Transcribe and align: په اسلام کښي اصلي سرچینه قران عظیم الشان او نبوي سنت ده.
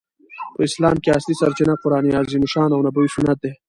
په 0.53 0.59
اسلام 0.67 0.95
کښي 1.03 1.11
اصلي 1.17 1.35
سرچینه 1.41 1.73
قران 1.81 2.05
عظیم 2.21 2.41
الشان 2.45 2.69
او 2.71 2.83
نبوي 2.85 3.09
سنت 3.15 3.37
ده. 3.43 3.51